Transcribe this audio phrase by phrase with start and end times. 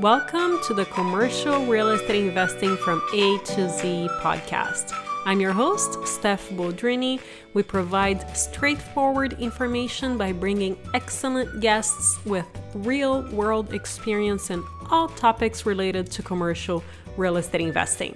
[0.00, 4.92] Welcome to the Commercial Real Estate Investing from A to Z podcast.
[5.24, 7.18] I'm your host, Steph Boldrini.
[7.54, 15.64] We provide straightforward information by bringing excellent guests with real world experience in all topics
[15.64, 16.84] related to commercial
[17.16, 18.14] real estate investing.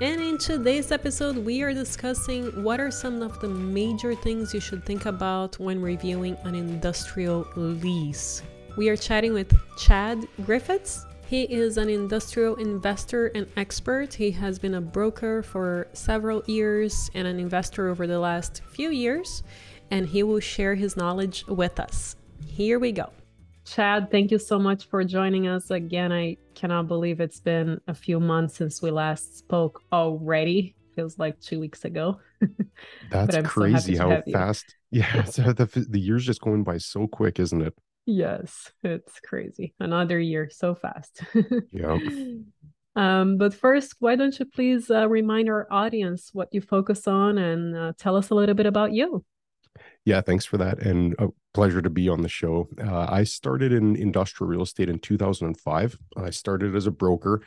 [0.00, 4.60] And in today's episode, we are discussing what are some of the major things you
[4.60, 8.42] should think about when reviewing an industrial lease.
[8.80, 11.04] We are chatting with Chad Griffiths.
[11.26, 14.14] He is an industrial investor and expert.
[14.14, 18.88] He has been a broker for several years and an investor over the last few
[18.88, 19.42] years,
[19.90, 22.16] and he will share his knowledge with us.
[22.46, 23.12] Here we go.
[23.66, 26.10] Chad, thank you so much for joining us again.
[26.10, 30.74] I cannot believe it's been a few months since we last spoke already.
[30.96, 32.18] Feels like two weeks ago.
[33.10, 34.74] That's crazy so how fast.
[34.90, 37.74] Yeah, so the the year's just going by so quick, isn't it?
[38.10, 39.72] Yes, it's crazy.
[39.78, 41.22] Another year so fast.
[41.72, 41.98] yeah.
[42.96, 47.38] Um, but first, why don't you please uh, remind our audience what you focus on
[47.38, 49.24] and uh, tell us a little bit about you?
[50.04, 50.80] Yeah, thanks for that.
[50.80, 52.68] And a pleasure to be on the show.
[52.82, 55.98] Uh, I started in industrial real estate in 2005.
[56.16, 57.42] I started as a broker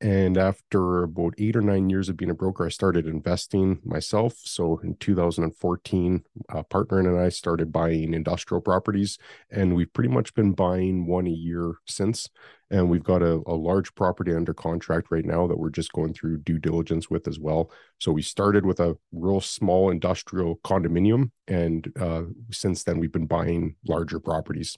[0.00, 4.34] and after about eight or nine years of being a broker, I started investing myself.
[4.44, 9.18] So in 2014, a partner and I started buying industrial properties,
[9.50, 12.28] and we've pretty much been buying one a year since.
[12.70, 16.12] And we've got a, a large property under contract right now that we're just going
[16.12, 17.70] through due diligence with as well.
[17.98, 23.26] So we started with a real small industrial condominium, and uh, since then, we've been
[23.26, 24.76] buying larger properties.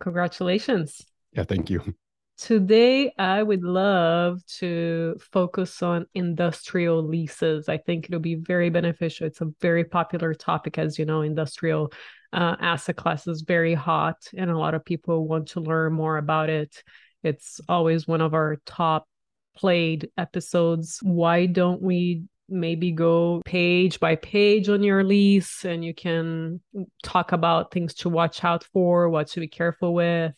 [0.00, 1.06] Congratulations.
[1.32, 1.94] Yeah, thank you.
[2.38, 7.68] Today, I would love to focus on industrial leases.
[7.68, 9.26] I think it'll be very beneficial.
[9.26, 11.92] It's a very popular topic, as you know, industrial
[12.34, 16.18] uh, asset class is very hot, and a lot of people want to learn more
[16.18, 16.82] about it.
[17.22, 19.08] It's always one of our top
[19.56, 20.98] played episodes.
[21.02, 26.60] Why don't we maybe go page by page on your lease and you can
[27.02, 30.34] talk about things to watch out for, what to be careful with?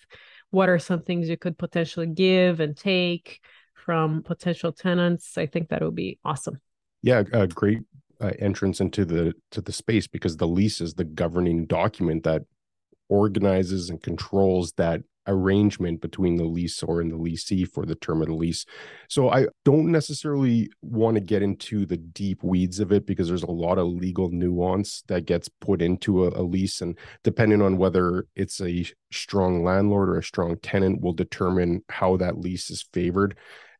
[0.50, 3.40] What are some things you could potentially give and take
[3.74, 5.36] from potential tenants?
[5.38, 6.60] I think that would be awesome.
[7.02, 7.80] Yeah a great
[8.20, 12.42] uh, entrance into the to the space because the lease is the governing document that
[13.08, 18.28] organizes and controls that arrangement between the lessor and the lessee for the term of
[18.28, 18.64] the lease.
[19.08, 23.44] So I don't necessarily want to get into the deep weeds of it because there's
[23.44, 26.80] a lot of legal nuance that gets put into a, a lease.
[26.80, 32.16] And depending on whether it's a strong landlord or a strong tenant, will determine how
[32.16, 33.36] that lease is favored.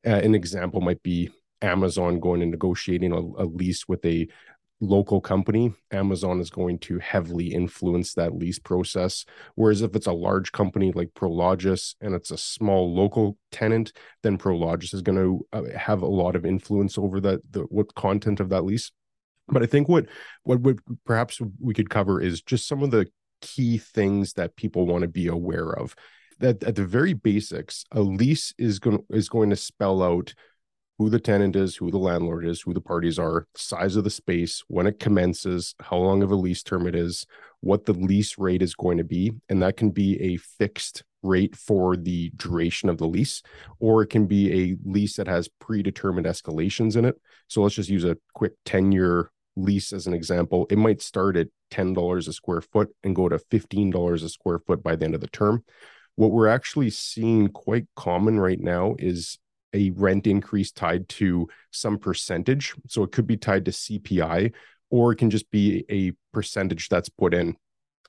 [0.06, 1.30] Uh, an example might be
[1.62, 4.28] Amazon going and negotiating a, a lease with a
[4.80, 9.24] local company, Amazon is going to heavily influence that lease process.
[9.54, 14.38] Whereas if it's a large company like Prologis and it's a small local tenant, then
[14.38, 18.40] Prologis is going to uh, have a lot of influence over the, the what content
[18.40, 18.92] of that lease.
[19.48, 20.06] But I think what
[20.44, 23.06] what would perhaps we could cover is just some of the
[23.40, 25.94] key things that people want to be aware of.
[26.40, 30.34] That at the very basics, a lease is going is going to spell out
[30.98, 34.10] who the tenant is, who the landlord is, who the parties are, size of the
[34.10, 37.24] space, when it commences, how long of a lease term it is,
[37.60, 39.32] what the lease rate is going to be.
[39.48, 43.42] And that can be a fixed rate for the duration of the lease,
[43.78, 47.20] or it can be a lease that has predetermined escalations in it.
[47.46, 50.66] So let's just use a quick 10 year lease as an example.
[50.70, 54.82] It might start at $10 a square foot and go to $15 a square foot
[54.82, 55.64] by the end of the term.
[56.16, 59.38] What we're actually seeing quite common right now is
[59.72, 62.74] a rent increase tied to some percentage.
[62.86, 64.52] So it could be tied to CPI,
[64.90, 67.56] or it can just be a percentage that's put in.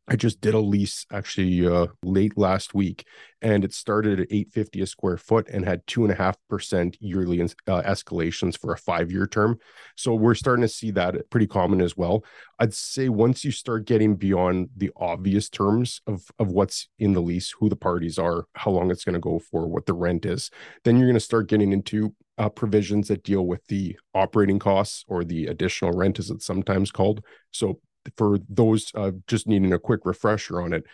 [0.10, 3.06] I just did a lease actually uh, late last week,
[3.44, 6.98] and it started at 850 a square foot and had two and a half percent
[7.00, 7.48] yearly uh,
[7.84, 9.60] escalations for a five year term.
[9.96, 12.24] So we're starting to see that pretty common as well.
[12.58, 17.22] I'd say once you start getting beyond the obvious terms of of what's in the
[17.22, 20.26] lease, who the parties are, how long it's going to go for, what the rent
[20.26, 20.50] is,
[20.86, 25.06] then you're going to start getting into uh, provisions that deal with the operating costs
[25.08, 27.24] or the additional rent, as it's sometimes called.
[27.52, 27.80] So
[28.18, 30.86] for those uh, just needing a quick refresher on it,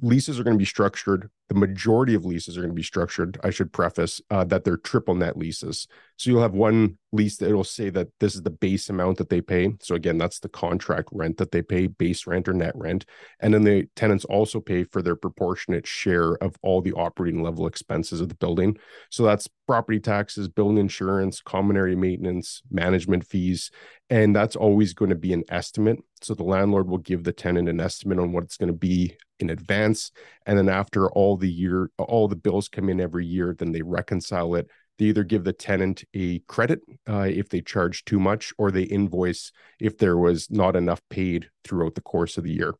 [0.00, 1.30] leases are going to be structured.
[1.48, 3.38] The majority of leases are going to be structured.
[3.42, 5.86] I should preface uh, that they're triple net leases.
[6.16, 9.30] So you'll have one lease that it'll say that this is the base amount that
[9.30, 9.74] they pay.
[9.80, 13.06] So again, that's the contract rent that they pay, base rent or net rent.
[13.40, 17.66] And then the tenants also pay for their proportionate share of all the operating level
[17.66, 18.76] expenses of the building.
[19.10, 23.70] So that's property taxes, building insurance, common area maintenance, management fees.
[24.10, 25.98] And that's always going to be an estimate.
[26.22, 29.16] So the landlord will give the tenant an estimate on what it's going to be
[29.38, 30.10] in advance.
[30.46, 33.82] And then after all the year all the bills come in every year then they
[33.82, 34.68] reconcile it.
[34.98, 38.82] They either give the tenant a credit uh, if they charge too much or they
[38.82, 42.74] invoice if there was not enough paid throughout the course of the year.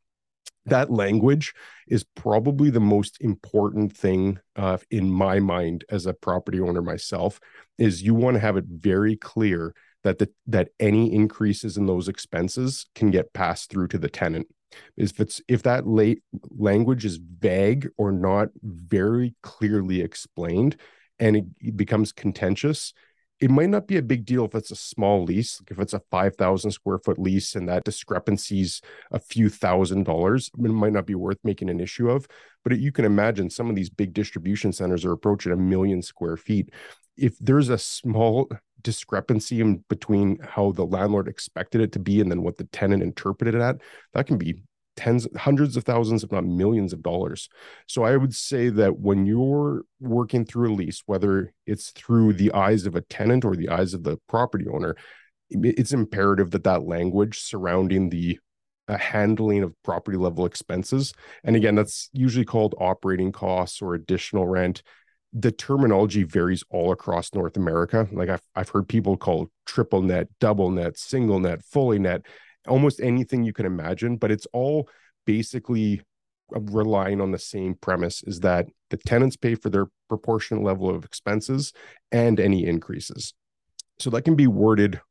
[0.65, 1.53] That language
[1.87, 7.39] is probably the most important thing uh, in my mind as a property owner myself
[7.77, 9.73] is you want to have it very clear
[10.03, 14.47] that the that any increases in those expenses can get passed through to the tenant
[14.97, 20.77] if it's if that late language is vague or not very clearly explained
[21.19, 22.93] and it, becomes contentious
[23.39, 25.93] it might not be a big deal if it's a small lease, like if it's
[25.93, 28.81] a 5,000 square foot lease and that discrepancy's
[29.11, 32.27] a few thousand dollars, it might not be worth making an issue of.
[32.63, 36.35] But you can imagine some of these big distribution centers are approaching a million square
[36.35, 36.71] feet.
[37.15, 38.49] If there's a small
[38.81, 43.03] discrepancy in between how the landlord expected it to be and then what the tenant
[43.03, 43.77] interpreted it at,
[44.13, 44.61] that can be
[44.95, 47.49] tens, hundreds of thousands, if not millions of dollars.
[47.87, 52.51] So I would say that when you're working through a lease, whether it's through the
[52.51, 54.95] eyes of a tenant or the eyes of the property owner,
[55.49, 58.39] it's imperative that that language surrounding the
[58.89, 64.47] uh, handling of property level expenses, and again, that's usually called operating costs or additional
[64.47, 64.81] rent.
[65.33, 68.07] The terminology varies all across North America.
[68.11, 72.23] Like I've, I've heard people call triple net, double net, single net, fully net
[72.67, 74.89] almost anything you can imagine, but it's all
[75.25, 76.01] basically
[76.55, 80.89] uh, relying on the same premise is that the tenants pay for their proportionate level
[80.89, 81.73] of expenses
[82.11, 83.33] and any increases.
[83.99, 85.01] So that can be worded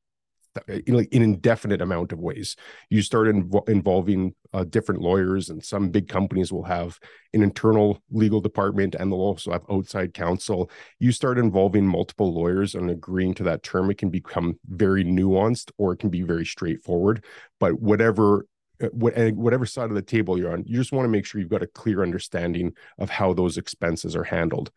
[0.69, 2.56] in like an indefinite amount of ways.
[2.91, 6.99] You start inv- involving uh, different lawyers, and some big companies will have
[7.35, 10.71] an internal legal department, and they'll also have outside counsel.
[10.99, 15.71] You start involving multiple lawyers and agreeing to that term, it can become very nuanced,
[15.79, 17.25] or it can be very straightforward.
[17.61, 18.47] But whatever
[18.81, 21.50] uh, whatever side of the table you're on, you just want to make sure you've
[21.50, 24.71] got a clear understanding of how those expenses are handled.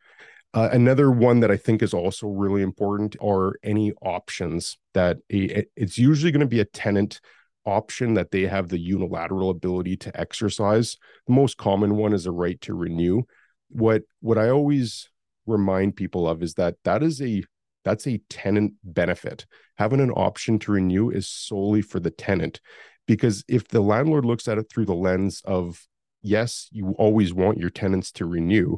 [0.53, 5.65] Uh, another one that I think is also really important are any options that a,
[5.75, 7.21] it's usually going to be a tenant
[7.65, 10.97] option that they have the unilateral ability to exercise.
[11.27, 13.23] The most common one is a right to renew.
[13.69, 15.09] What what I always
[15.45, 17.43] remind people of is that that is a
[17.85, 19.45] that's a tenant benefit.
[19.77, 22.59] Having an option to renew is solely for the tenant
[23.07, 25.87] because if the landlord looks at it through the lens of
[26.21, 28.77] yes, you always want your tenants to renew,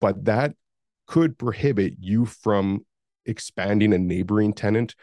[0.00, 0.54] but that
[1.10, 2.86] could prohibit you from
[3.26, 4.94] expanding a neighboring tenant.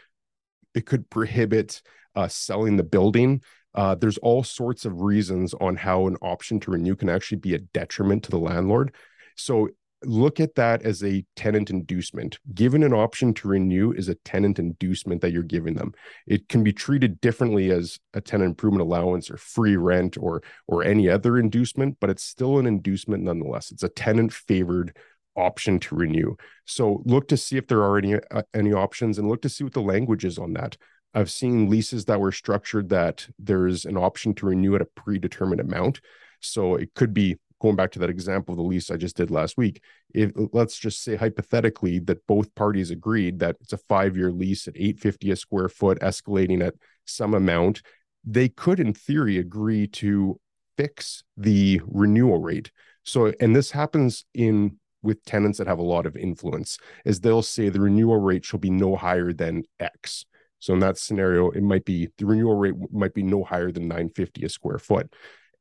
[0.74, 1.82] It could prohibit
[2.16, 3.42] uh, selling the building.
[3.74, 7.54] Uh, there's all sorts of reasons on how an option to renew can actually be
[7.54, 8.94] a detriment to the landlord.
[9.36, 9.68] So
[10.02, 12.38] look at that as a tenant inducement.
[12.54, 15.92] Given an option to renew is a tenant inducement that you're giving them.
[16.26, 20.84] It can be treated differently as a tenant improvement allowance or free rent or or
[20.84, 23.70] any other inducement, but it's still an inducement nonetheless.
[23.70, 24.96] It's a tenant favored
[25.38, 26.34] option to renew.
[26.64, 29.64] So look to see if there are any uh, any options and look to see
[29.64, 30.76] what the language is on that.
[31.14, 35.60] I've seen leases that were structured that there's an option to renew at a predetermined
[35.60, 36.00] amount.
[36.40, 39.30] So it could be going back to that example of the lease I just did
[39.30, 39.82] last week.
[40.14, 44.76] If let's just say hypothetically that both parties agreed that it's a five-year lease at
[44.76, 46.74] 850 a square foot, escalating at
[47.04, 47.82] some amount,
[48.24, 50.38] they could in theory agree to
[50.76, 52.70] fix the renewal rate.
[53.04, 57.42] So, and this happens in with tenants that have a lot of influence is they'll
[57.42, 60.24] say the renewal rate shall be no higher than X.
[60.58, 63.88] So in that scenario, it might be the renewal rate might be no higher than
[63.88, 65.12] 950 a square foot.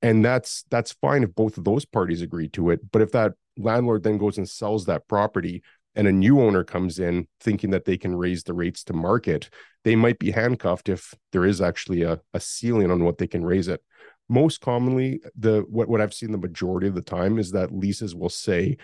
[0.02, 2.92] And that's that's fine if both of those parties agree to it.
[2.92, 5.64] But if that landlord then goes and sells that property
[5.96, 9.50] and a new owner comes in thinking that they can raise the rates to market,
[9.84, 13.44] they might be handcuffed if there is actually a, a ceiling on what they can
[13.44, 13.82] raise it.
[14.30, 18.14] Most commonly, the what, what I've seen the majority of the time is that leases
[18.14, 18.78] will say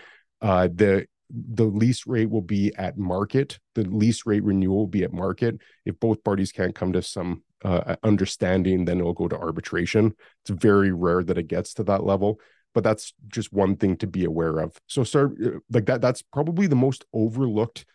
[0.44, 3.58] uh, the the lease rate will be at market.
[3.74, 5.58] The lease rate renewal will be at market.
[5.84, 10.14] If both parties can't come to some uh, understanding, then it'll go to arbitration.
[10.42, 12.38] It's very rare that it gets to that level,
[12.74, 14.76] but that's just one thing to be aware of.
[14.86, 16.02] So, start uh, like that.
[16.02, 17.86] That's probably the most overlooked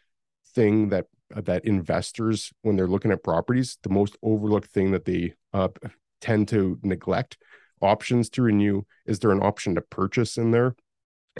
[0.56, 5.06] thing that uh, that investors, when they're looking at properties, the most overlooked thing that
[5.06, 5.70] they uh,
[6.20, 7.38] tend to neglect.
[7.79, 8.82] Options to renew.
[9.06, 10.75] Is there an option to purchase in there?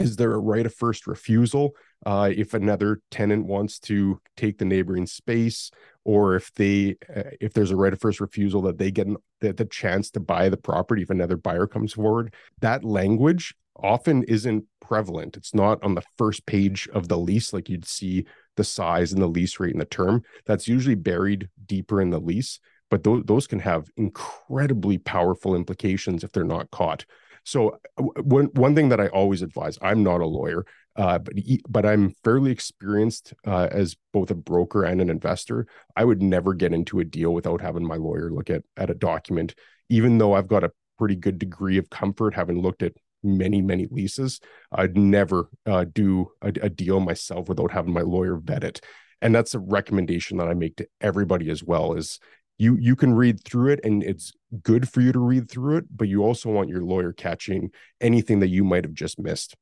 [0.00, 1.72] Is there a right of first refusal
[2.06, 5.70] uh, if another tenant wants to take the neighboring space?
[6.04, 9.06] Or if they uh, if there's a right of first refusal that they get
[9.40, 12.34] the, the chance to buy the property if another buyer comes forward?
[12.60, 15.36] That language often isn't prevalent.
[15.36, 18.26] It's not on the first page of the lease like you'd see
[18.56, 20.22] the size and the lease rate and the term.
[20.46, 22.58] That's usually buried deeper in the lease
[22.90, 27.04] but those can have incredibly powerful implications if they're not caught
[27.50, 30.64] So one one thing that I always advise, I'm not a lawyer,
[30.94, 31.34] uh, but
[31.68, 35.66] but I'm fairly experienced uh, as both a broker and an investor.
[35.96, 38.94] I would never get into a deal without having my lawyer look at at a
[38.94, 39.56] document,
[39.88, 42.92] even though I've got a pretty good degree of comfort having looked at
[43.24, 44.38] many many leases.
[44.70, 48.80] I'd never uh, do a, a deal myself without having my lawyer vet it,
[49.20, 51.94] and that's a recommendation that I make to everybody as well.
[51.94, 52.20] Is
[52.60, 55.84] you you can read through it and it's good for you to read through it
[55.94, 59.56] but you also want your lawyer catching anything that you might have just missed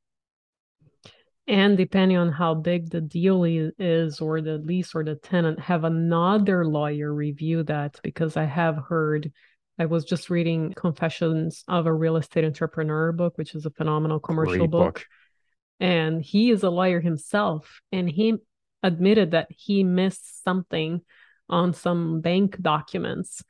[1.47, 5.85] and depending on how big the deal is or the lease or the tenant have
[5.85, 9.33] another lawyer review that because i have heard
[9.79, 14.19] i was just reading confessions of a real estate entrepreneur book which is a phenomenal
[14.19, 14.95] commercial book.
[14.95, 15.07] book
[15.79, 18.35] and he is a lawyer himself and he
[18.83, 21.01] admitted that he missed something
[21.49, 23.43] on some bank documents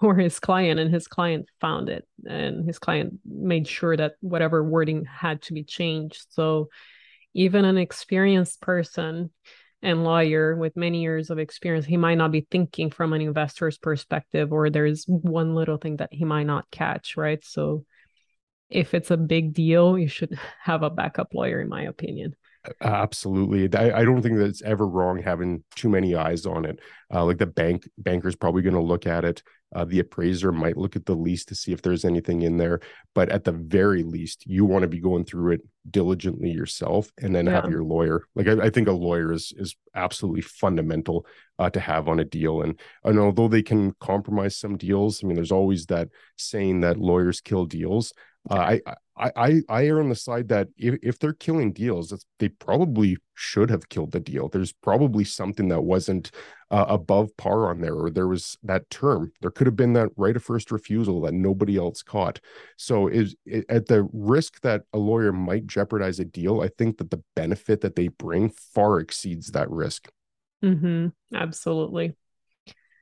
[0.00, 4.64] for his client and his client found it and his client made sure that whatever
[4.64, 6.26] wording had to be changed.
[6.30, 6.68] So
[7.34, 9.30] even an experienced person
[9.82, 13.78] and lawyer with many years of experience he might not be thinking from an investor's
[13.78, 17.44] perspective or there's one little thing that he might not catch right?
[17.44, 17.84] So
[18.70, 22.34] if it's a big deal you should have a backup lawyer in my opinion
[22.80, 23.78] Absolutely.
[23.78, 26.80] I, I, don't think that it's ever wrong having too many eyes on it.
[27.12, 29.42] Uh, like the bank banker's probably going to look at it.
[29.74, 32.80] Uh, the appraiser might look at the lease to see if there's anything in there.
[33.14, 37.34] But at the very least, you want to be going through it diligently yourself and
[37.34, 37.60] then yeah.
[37.60, 38.22] have your lawyer.
[38.34, 41.26] Like I, I, think a lawyer is is absolutely fundamental
[41.58, 42.62] uh, to have on a deal.
[42.62, 46.98] And and although they can compromise some deals, I mean, there's always that saying that
[46.98, 48.12] lawyers kill deals.
[48.50, 52.12] Uh, I, I I I err on the side that if, if they're killing deals,
[52.38, 54.48] they probably should have killed the deal.
[54.48, 56.30] There's probably something that wasn't
[56.70, 59.32] uh, above par on there, or there was that term.
[59.40, 62.40] There could have been that right of first refusal that nobody else caught.
[62.76, 63.34] So is
[63.68, 67.80] at the risk that a lawyer might jeopardize a deal, I think that the benefit
[67.80, 70.08] that they bring far exceeds that risk.
[70.62, 71.08] Mm-hmm.
[71.34, 72.14] Absolutely.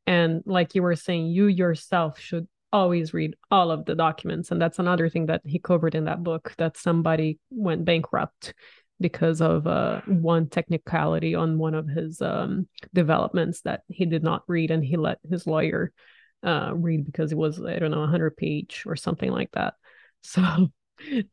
[0.07, 4.51] And like you were saying, you yourself should always read all of the documents.
[4.51, 8.53] And that's another thing that he covered in that book that somebody went bankrupt
[9.01, 14.43] because of uh, one technicality on one of his um, developments that he did not
[14.49, 15.93] read and he let his lawyer
[16.43, 19.75] uh, read because it was, I don't know, 100 page or something like that.
[20.27, 20.41] So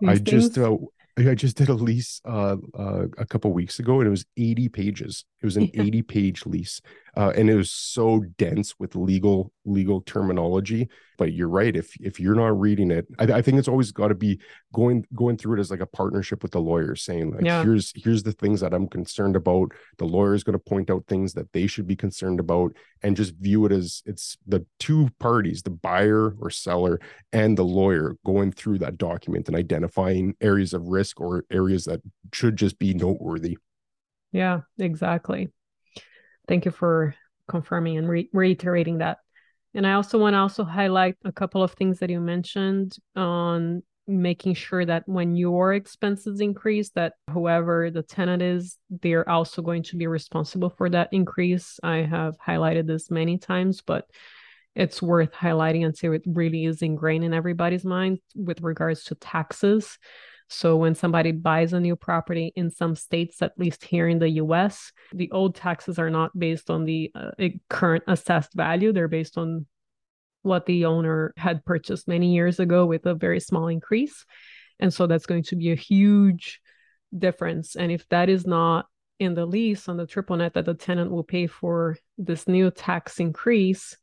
[0.05, 0.21] I things...
[0.21, 0.75] just uh,
[1.17, 4.69] I just did a lease uh, uh, a couple weeks ago, and it was 80
[4.69, 5.25] pages.
[5.41, 5.83] It was an yeah.
[5.83, 6.81] 80 page lease,
[7.15, 10.89] uh, and it was so dense with legal legal terminology.
[11.17, 11.75] But you're right.
[11.75, 14.39] If if you're not reading it, I, I think it's always got to be
[14.73, 17.63] going going through it as like a partnership with the lawyer, saying like, yeah.
[17.63, 19.71] here's here's the things that I'm concerned about.
[19.97, 23.15] The lawyer is going to point out things that they should be concerned about, and
[23.15, 26.99] just view it as it's the two parties, the buyer or seller,
[27.31, 32.01] and the lawyer going through that document and identifying areas of risk or areas that
[32.33, 33.57] should just be noteworthy.
[34.31, 35.51] Yeah, exactly.
[36.47, 37.15] Thank you for
[37.47, 39.19] confirming and re- reiterating that.
[39.73, 43.83] And I also want to also highlight a couple of things that you mentioned on
[44.07, 49.83] making sure that when your expenses increase that whoever the tenant is they're also going
[49.83, 51.79] to be responsible for that increase.
[51.83, 54.05] I have highlighted this many times but
[54.75, 59.97] it's worth highlighting until it really is ingrained in everybody's mind with regards to taxes
[60.51, 64.29] so when somebody buys a new property in some states, at least here in the
[64.31, 67.31] US, the old taxes are not based on the uh,
[67.69, 68.91] current assessed value.
[68.91, 69.65] They're based on
[70.41, 74.25] what the owner had purchased many years ago with a very small increase.
[74.77, 76.59] And so that's going to be a huge
[77.17, 77.77] difference.
[77.77, 78.87] And if that is not
[79.19, 82.71] in the lease on the triple net that the tenant will pay for this new
[82.71, 83.95] tax increase,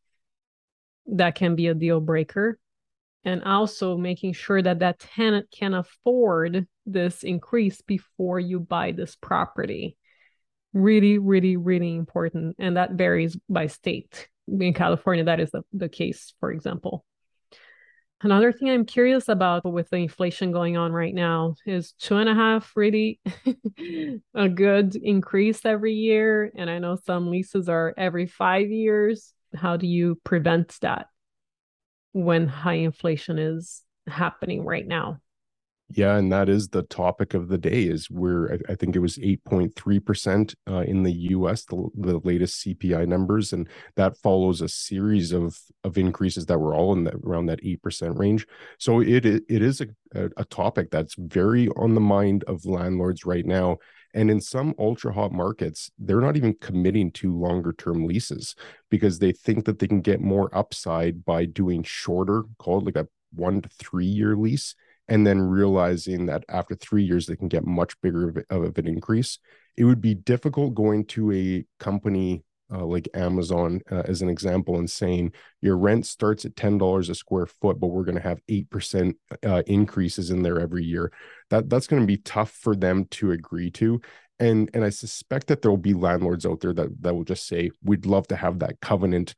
[1.09, 2.59] that can be a deal breaker
[3.25, 9.17] and also making sure that that tenant can afford this increase before you buy this
[9.17, 9.97] property.
[10.73, 14.29] Really really really important and that varies by state.
[14.49, 17.05] In california that is the, the case for example.
[18.21, 22.29] Another thing i'm curious about with the inflation going on right now is two and
[22.29, 23.21] a half really
[24.35, 29.35] a good increase every year and i know some leases are every five years.
[29.55, 31.07] How do you prevent that
[32.13, 35.19] when high inflation is happening right now.
[35.91, 37.85] Yeah, and that is the topic of the day.
[37.85, 41.65] Is where I, think it was eight point three percent uh, in the U.S.
[41.65, 46.75] The, the latest CPI numbers, and that follows a series of of increases that were
[46.75, 48.47] all in that around that eight percent range.
[48.79, 53.47] So it it is a, a topic that's very on the mind of landlords right
[53.47, 53.79] now.
[54.15, 58.55] And in some ultra hot markets, they're not even committing to longer term leases
[58.91, 63.09] because they think that they can get more upside by doing shorter, called like a
[63.33, 64.75] one to three year lease
[65.09, 68.87] and then realizing that after three years they can get much bigger of, of an
[68.87, 69.39] increase.
[69.77, 74.77] It would be difficult going to a company uh, like Amazon uh, as an example
[74.79, 78.41] and saying your rent starts at $10 a square foot, but we're going to have
[78.47, 79.15] 8%
[79.47, 81.13] uh, increases in there every year.
[81.51, 84.01] That that's going to be tough for them to agree to.
[84.39, 87.47] And and I suspect that there will be landlords out there that that will just
[87.47, 89.35] say we'd love to have that covenant.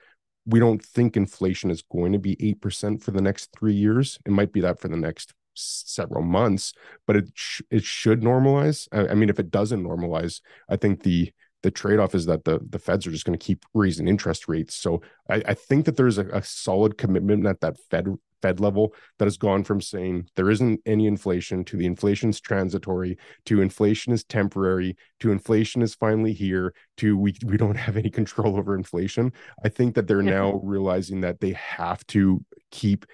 [0.46, 4.18] We don't think inflation is going to be 8% for the next 3 years.
[4.26, 6.72] It might be that for the next several months,
[7.06, 8.88] but it sh- it should normalize.
[8.92, 11.32] I, I mean if it doesn't normalize, I think the
[11.62, 14.74] the trade-off is that the the feds are just going to keep raising interest rates
[14.74, 18.08] so i, I think that there's a, a, solid commitment at that fed
[18.42, 23.18] fed level that has gone from saying there isn't any inflation to the inflation's transitory
[23.44, 28.10] to inflation is temporary to inflation is finally here to we, we don't have any
[28.10, 29.32] control over inflation
[29.64, 30.30] i think that they're yeah.
[30.30, 33.04] now realizing that they have to keep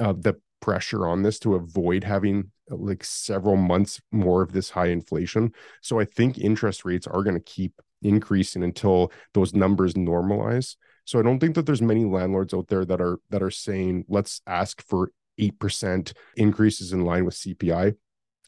[0.00, 4.86] uh, the pressure on this to avoid having like several months more of this high
[4.86, 5.52] inflation.
[5.80, 10.76] So I think interest rates are going to keep increasing until those numbers normalize.
[11.04, 14.04] So I don't think that there's many landlords out there that are that are saying
[14.08, 17.94] let's ask for 8% increases in line with CPI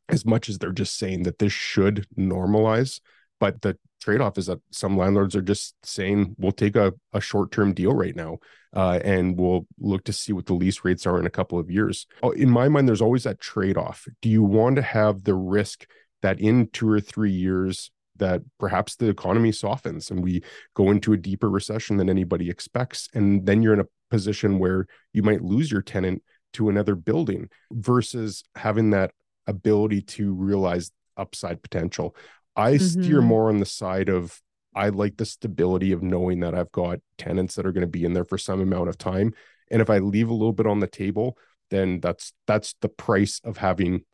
[0.08, 3.00] as much as they're just saying that this should normalize
[3.42, 7.74] but the trade-off is that some landlords are just saying we'll take a, a short-term
[7.74, 8.38] deal right now
[8.72, 11.68] uh, and we'll look to see what the lease rates are in a couple of
[11.68, 15.34] years oh, in my mind there's always that trade-off do you want to have the
[15.34, 15.86] risk
[16.22, 17.90] that in two or three years
[18.22, 20.42] that perhaps the economy softens and we
[20.74, 24.86] go into a deeper recession than anybody expects and then you're in a position where
[25.12, 29.10] you might lose your tenant to another building versus having that
[29.46, 32.14] ability to realize upside potential
[32.56, 33.02] I mm-hmm.
[33.02, 34.40] steer more on the side of
[34.74, 38.04] I like the stability of knowing that I've got tenants that are going to be
[38.04, 39.34] in there for some amount of time.
[39.70, 41.36] And if I leave a little bit on the table,
[41.70, 44.04] then that's that's the price of having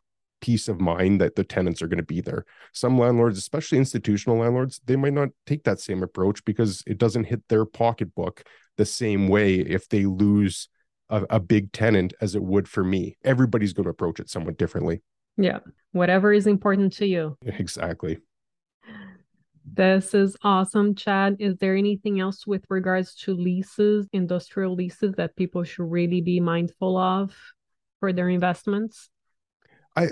[0.40, 2.45] peace of mind that the tenants are going to be there.
[2.73, 7.25] Some landlords, especially institutional landlords, they might not take that same approach because it doesn't
[7.25, 8.45] hit their pocketbook
[8.76, 10.69] the same way if they lose
[11.10, 13.17] a, a big tenant as it would for me.
[13.25, 15.02] Everybody's going to approach it somewhat differently.
[15.36, 15.60] Yeah.
[15.93, 17.36] Whatever is important to you.
[17.43, 18.19] Exactly.
[19.71, 21.36] This is awesome, Chad.
[21.39, 26.41] Is there anything else with regards to leases, industrial leases that people should really be
[26.41, 27.34] mindful of
[28.00, 29.10] for their investments?
[29.99, 30.08] I,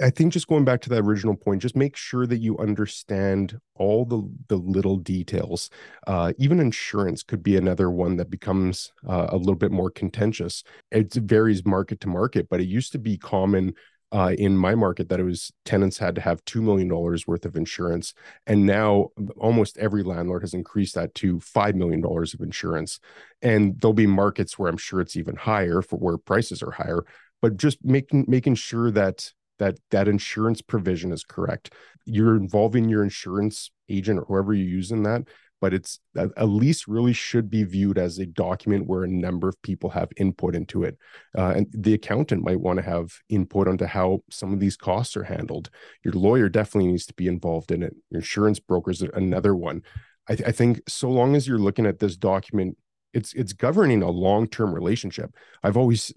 [0.00, 3.60] I think just going back to that original point, just make sure that you understand
[3.74, 5.70] all the the little details.
[6.06, 10.64] Uh, even insurance could be another one that becomes uh, a little bit more contentious.
[10.90, 13.74] It varies market to market, but it used to be common
[14.10, 17.56] uh, in my market that it was tenants had to have $2 million worth of
[17.56, 18.14] insurance.
[18.46, 23.00] And now almost every landlord has increased that to $5 million of insurance.
[23.42, 27.04] And there'll be markets where I'm sure it's even higher for where prices are higher,
[27.42, 31.74] but just making, making sure that that that insurance provision is correct.
[32.04, 35.24] You're involving your insurance agent or whoever you use in that
[35.60, 35.98] but it's
[36.36, 40.10] a lease really should be viewed as a document where a number of people have
[40.16, 40.96] input into it.
[41.36, 45.16] Uh, and the accountant might want to have input onto how some of these costs
[45.16, 45.70] are handled.
[46.04, 47.94] Your lawyer definitely needs to be involved in it.
[48.10, 49.82] Your insurance broker is another one.
[50.28, 52.76] I, th- I think so long as you're looking at this document
[53.18, 55.34] it's it's governing a long-term relationship.
[55.62, 56.12] I've always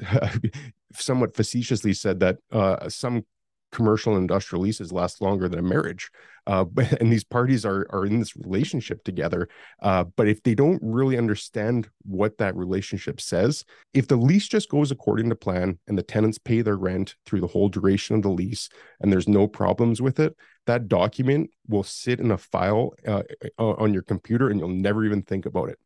[0.93, 3.25] somewhat facetiously said that uh, some
[3.71, 6.11] commercial and industrial leases last longer than a marriage.
[6.45, 6.65] Uh,
[6.99, 9.47] and these parties are are in this relationship together.
[9.81, 14.69] Uh, but if they don't really understand what that relationship says, if the lease just
[14.69, 18.21] goes according to plan and the tenants pay their rent through the whole duration of
[18.21, 20.35] the lease and there's no problems with it,
[20.67, 23.23] that document will sit in a file uh,
[23.57, 25.79] on your computer and you'll never even think about it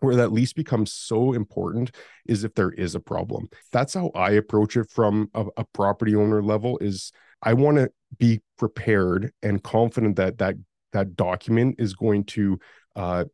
[0.00, 1.90] where that lease becomes so important
[2.26, 3.48] is if there is a problem.
[3.72, 7.90] That's how I approach it from a, a property owner level is I want to
[8.18, 10.56] be prepared and confident that that
[10.92, 12.58] that document is going to
[12.96, 13.24] uh,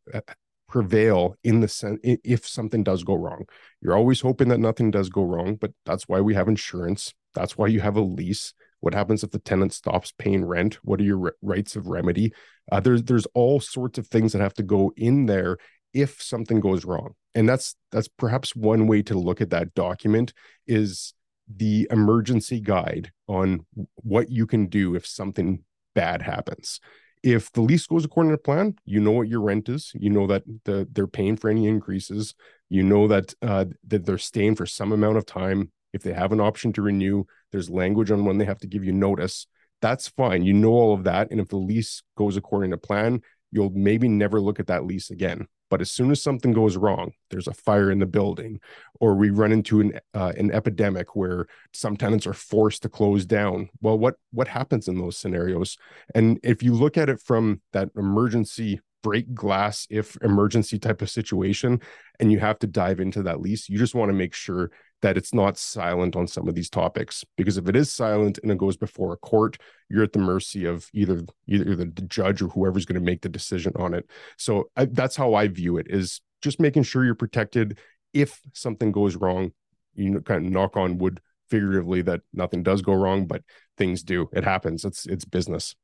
[0.67, 3.45] prevail in the sense if something does go wrong.
[3.81, 7.13] You're always hoping that nothing does go wrong, but that's why we have insurance.
[7.33, 8.53] That's why you have a lease.
[8.79, 10.75] What happens if the tenant stops paying rent?
[10.83, 12.33] What are your rights of remedy?
[12.71, 15.57] Uh, there's there's all sorts of things that have to go in there
[15.93, 17.13] if something goes wrong.
[17.35, 20.33] And that's that's perhaps one way to look at that document
[20.65, 21.13] is
[21.53, 25.63] the emergency guide on what you can do if something
[25.95, 26.79] bad happens.
[27.23, 29.91] If the lease goes according to plan you know what your rent is.
[29.95, 32.35] You know that the, they're paying for any increases.
[32.69, 35.71] You know that uh, that they're staying for some amount of time.
[35.93, 38.83] If they have an option to renew there's language on when they have to give
[38.83, 39.47] you notice.
[39.81, 40.43] That's fine.
[40.43, 41.31] You know all of that.
[41.31, 43.21] And if the lease goes according to plan
[43.51, 47.11] you'll maybe never look at that lease again But as soon as something goes wrong,
[47.29, 48.59] there's a fire in the building,
[48.99, 53.25] or we run into an uh, an epidemic where some tenants are forced to close
[53.25, 53.69] down.
[53.81, 55.77] Well, what what happens in those scenarios?
[56.15, 61.09] And if you look at it from that emergency break glass if emergency type of
[61.09, 61.79] situation
[62.19, 65.17] and you have to dive into that lease you just want to make sure that
[65.17, 68.57] it's not silent on some of these topics because if it is silent and it
[68.57, 69.57] goes before a court
[69.89, 73.29] you're at the mercy of either either the judge or whoever's going to make the
[73.29, 74.09] decision on it.
[74.37, 77.77] So I, that's how i view it is just making sure you're protected.
[78.13, 79.51] If something goes wrong
[79.95, 83.41] you know kind of knock on wood figuratively that nothing does go wrong but
[83.77, 84.29] things do.
[84.33, 84.83] It happens.
[84.85, 85.75] It's it's business.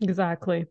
[0.00, 0.66] Exactly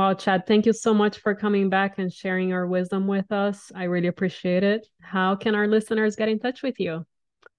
[0.00, 3.70] Wow, Chad, thank you so much for coming back and sharing your wisdom with us.
[3.74, 4.88] I really appreciate it.
[5.02, 7.04] How can our listeners get in touch with you?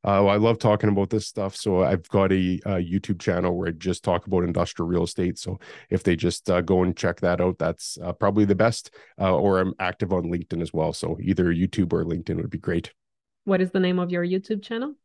[0.03, 1.55] Uh, I love talking about this stuff.
[1.55, 5.37] So I've got a, a, YouTube channel where I just talk about industrial real estate.
[5.37, 5.59] So
[5.91, 8.89] if they just uh, go and check that out, that's uh, probably the best.
[9.19, 10.93] Uh, or I'm active on LinkedIn as well.
[10.93, 12.91] So either YouTube or LinkedIn would be great.
[13.43, 14.95] What is the name of your YouTube channel?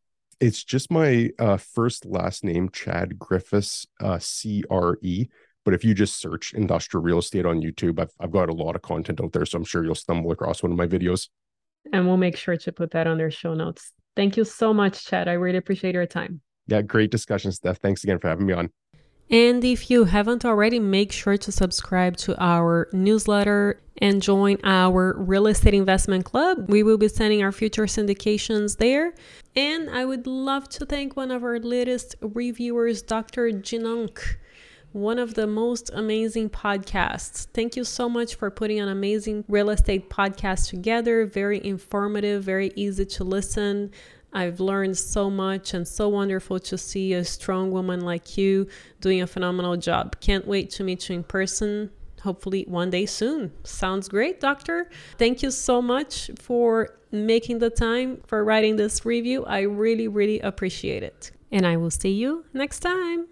[0.41, 5.27] It's just my uh, first last name, Chad Griffiths, uh, C R E.
[5.67, 8.77] But if you just search industrial real estate on YouTube, I've, I've got a lot
[8.77, 9.45] of content out there.
[9.45, 11.29] So I'm sure you'll stumble across one of my videos.
[11.93, 13.93] And we'll make sure to put that on their show notes.
[14.15, 15.27] Thank you so much, Chad.
[15.27, 16.41] I really appreciate your time.
[16.69, 17.79] Yeah, great discussion, Steph.
[17.79, 18.71] Thanks again for having me on.
[19.29, 25.17] And if you haven't already, make sure to subscribe to our newsletter and join our
[25.19, 26.71] real estate investment club.
[26.71, 29.15] We will be sending our future syndications there.
[29.57, 33.51] And I would love to thank one of our latest reviewers, Dr.
[33.51, 34.21] Jinunk
[34.93, 37.47] one of the most amazing podcasts.
[37.53, 41.27] Thank you so much for putting an amazing real estate podcast together.
[41.27, 43.91] Very informative, very easy to listen.
[44.33, 48.69] I've learned so much and so wonderful to see a strong woman like you
[49.01, 50.21] doing a phenomenal job.
[50.21, 51.91] Can't wait to meet you in person.
[52.23, 53.53] Hopefully, one day soon.
[53.65, 54.91] Sounds great, Doctor.
[55.17, 59.45] Thank you so much for making the time for writing this review.
[59.45, 61.31] I really, really appreciate it.
[61.53, 63.29] And I will see you next time.